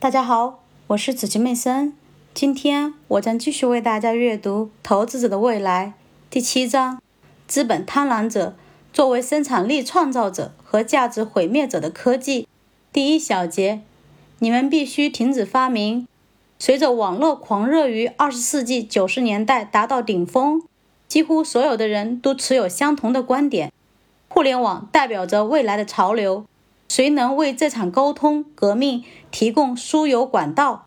[0.00, 1.92] 大家好，我是紫金妹森。
[2.32, 5.92] 今天我将继续为大家阅读《投资者的未来》
[6.30, 7.02] 第七章：
[7.46, 8.56] 资本贪婪者
[8.94, 12.48] 作为生产力创造者和价值毁灭者的科技。
[12.90, 13.82] 第一小节：
[14.38, 16.08] 你们必须停止发明。
[16.58, 20.62] 随着网络狂热于二十世纪九十年代达到顶峰，
[21.06, 23.70] 几乎所有的人都持有相同的观点：
[24.30, 26.46] 互联网代表着未来的潮流。
[26.90, 30.86] 谁能为这场沟通革命提供输油管道，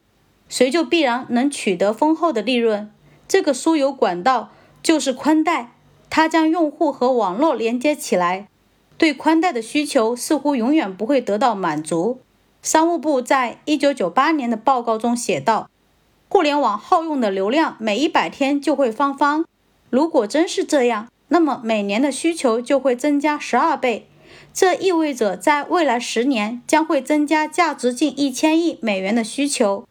[0.50, 2.92] 谁就必然能取得丰厚的利润。
[3.26, 4.50] 这个输油管道
[4.84, 5.72] 就是宽带，
[6.10, 8.50] 它将用户和网络连接起来。
[8.98, 12.20] 对宽带的需求似乎永远不会得到满足。
[12.62, 15.70] 商务部在一九九八年的报告中写道
[16.28, 19.46] ：“互联网耗用的流量每一百天就会翻番。
[19.90, 24.10] 如果真是这样，那么每年的需求就会增加十二倍。”
[24.52, 29.86] 这意味着，在未来十年将会增加价值近一千亿美元的需求。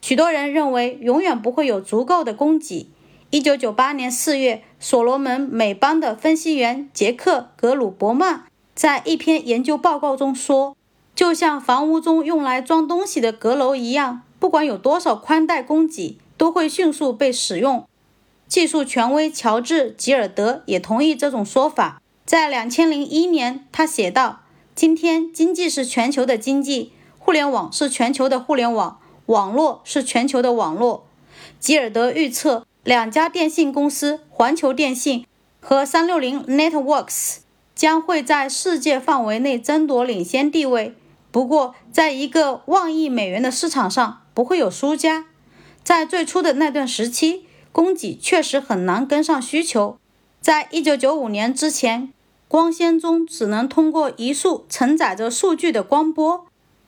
[0.00, 2.88] 许多人认为，永远不会有足够的供给。
[3.30, 10.76] 一九九八年四月，所罗门美邦的分析员杰克·格鲁伯曼在一篇研究报告中说
[11.16, 17.84] ：“就像房屋中用来装东西的阁楼一样，不管有多少宽带供给，都会迅速被使用。”
[18.46, 22.00] 技术权威乔治·吉尔德也同意这种说法。
[22.26, 24.40] 在两千零一年，他写道
[24.74, 31.06] ：“今天，经济是全球的经济，互联网是全球的互联网，网络是全球的网络。”
[31.60, 35.24] 吉尔德预测，两家电信公司环球电信
[35.60, 37.36] 和三六零 Networks
[37.76, 40.96] 将会在世界范围内争夺领先地位。
[41.30, 45.26] 不过，在一个万亿美元的市场上，不会有输家。
[45.84, 49.96] 在最初的那段时期，供给确实很难跟上需求。
[50.40, 52.12] 在一九九五年之前。
[52.48, 56.46] 光纤中只能通过一束承载着数据的光波，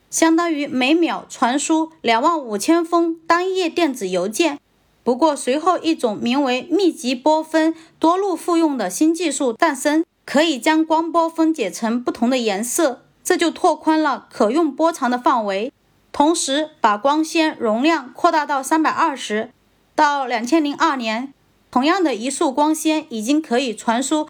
[0.08, 4.58] 相当于每秒传输两万五千封单页电子邮件。
[5.02, 15.72] 不过，随后一种名为密集波分多路复用的新技术诞生，可以将光波分解成不同的颜色，这就拓宽了可用波长的范围，
[16.12, 19.50] 同时把光纤容量扩大到三百二十。
[19.96, 21.32] 到两千零二年，
[21.70, 24.28] 同样的一束光纤已经可以传输。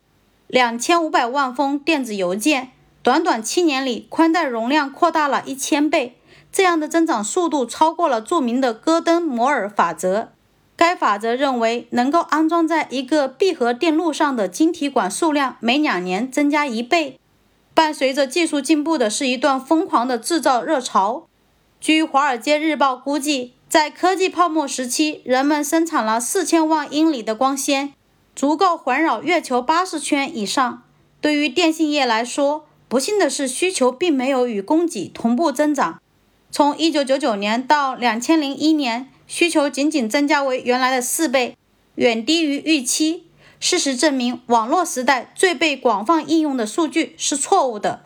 [0.49, 2.71] 两千五百万封电子邮件，
[3.03, 6.17] 短短七年里，宽带容量扩大了一千倍。
[6.51, 10.31] 这样的增长速度超过了著名的戈登摩尔法则。
[10.75, 17.21] 该法则认为，能够安装在一个闭合电路上的晶体管数量每两年增加一倍。
[17.75, 21.27] 伴随着技术进步的是一段疯狂的制造热潮。
[21.79, 27.93] 据《华尔街日报》估计，在科技泡沫时期，人们生产了四千万英里的光纤。
[28.38, 30.84] 足够环绕月球八十圈以上。
[31.21, 36.00] 对于电信业来说，不幸的是，需求并没有与供给同步增长。
[36.49, 41.56] 从1999年到2001年，需求仅仅增加为原来的四倍，
[41.97, 43.25] 远低于预期。
[43.59, 48.05] 事实证明，网络时代最被广泛应用的数据是错误的。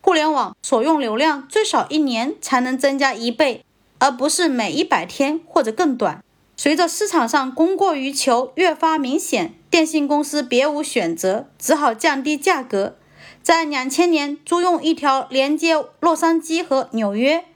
[0.00, 3.64] 互联网所用流量最少一年才能增加一倍，
[3.98, 6.22] 而不是每一百天或者更短。
[6.56, 12.98] 随着市场上供过于求越发明显，电信公司别无选择，只好降低价格。
[13.42, 17.46] 在两千年，租用一条连接洛杉矶和纽约、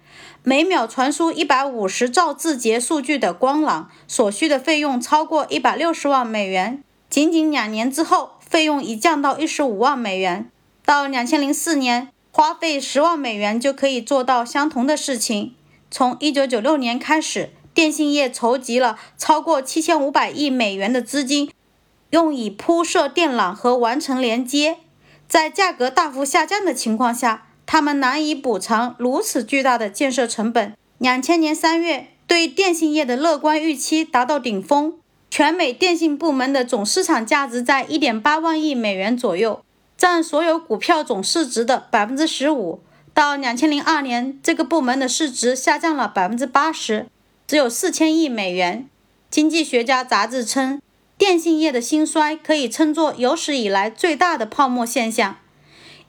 [0.43, 6.83] 每秒传输一百五十兆字节数据的光缆所需的费用超过一百六十万美元。
[7.11, 10.51] 仅仅两年之后，费用已降到一十五万美元。
[10.87, 15.55] 到两千零四年，花费十万美元就可以做到相同的事情。
[15.91, 17.51] 从一九九六年开始。
[17.77, 21.51] 电信业筹集了超过七千五百亿美元的资金，
[22.11, 24.79] 用以铺设电缆和完成连接。
[25.29, 30.73] 在价格大幅下降的情况下，他们难以补偿如此巨大的建设成本。
[30.99, 34.95] 两千年三月，对电信业的乐观预期达到顶峰，
[35.31, 39.63] 全美电信部门的总市场价值在一点八万亿美元左右，
[39.97, 42.81] 占所有股票总市值的百分之十五。
[43.13, 47.07] 到两千零二年，这个部门的市值下降了百分之八十。
[47.47, 48.89] 只有四千亿美元。
[49.31, 50.81] 经济学家杂志称，
[51.19, 55.37] 电信业的兴衰可以称作有史以来最大的泡沫现象。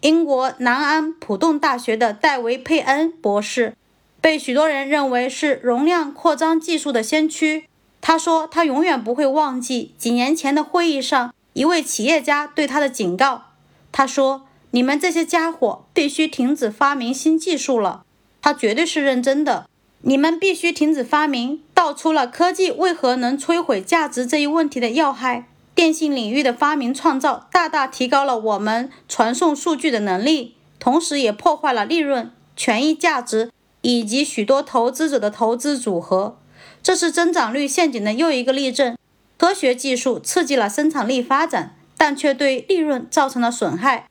[0.01, 3.75] 英国南安普顿大学的戴维·佩恩博士
[4.19, 7.65] 被许多人认为是容量扩张技术的先驱。
[8.01, 13.45] 他说，他永远不会忘记几年前的会议上一位企业家对他的警告。
[13.91, 18.05] 他说：“你们这些家伙必须停止发明新技术了。”
[18.41, 19.67] 他绝对是认真的。
[20.07, 25.49] 你们必须停止发明，道出了科技为何能摧毁价值这一问题的要害。
[25.75, 33.51] 电信领域的发明创造大大提高了我们传送数据的能力，同时也破坏了利润、权益、价值
[33.81, 36.37] 以及许多投资者的投资组合。
[36.81, 38.97] 这是增长率陷阱的又一个例证。
[39.37, 44.07] 科学技术刺激了生产力发展，但却对利润造成了损害。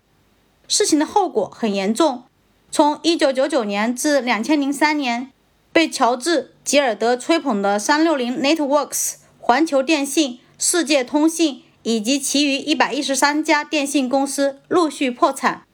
[0.68, 2.24] 事情的后果很严重。
[2.70, 5.30] 从1999年至2003年，
[5.76, 15.64] 被乔治·吉尔德吹捧的360 Networks、环球电信、世界通信以及其余113家电信公司陆续破产。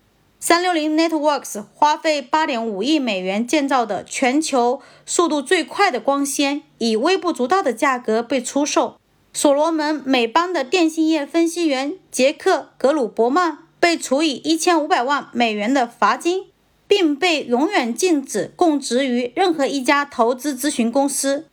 [0.42, 8.96] 360 Networks 花费8.5亿美元建造的全球速度最快的光纤，以微不足道的价格被出售。
[9.32, 16.46] 所罗门美邦的电信业分析员杰克·格鲁伯曼被处以一千五百万美元的罚金，
[16.92, 21.46] 并被永远禁止供职于任何一家投资咨询公司。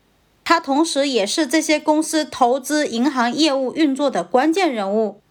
[0.44, 5.22] 他同时也是这些公司投资银行业务运作的关键人物。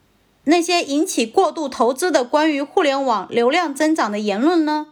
[0.44, 4.86] 那些引起过度投资的关于互联网流量增长的言论呢？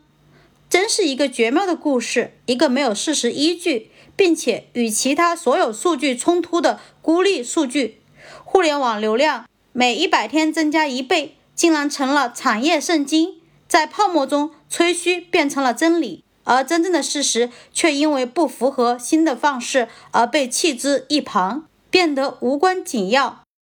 [0.69, 3.91] 真是一个绝妙的故事，一个没有事实依据。
[4.15, 8.01] 并且与其他所有数据冲突的孤立数据，
[8.45, 13.36] 互联网流量每一百天增加一倍，竟然成了产业圣经，
[13.69, 23.46] 在泡沫中吹嘘变成了真理，而真正的事实却因为不符合新的方式而被弃之一旁，变得无关紧要。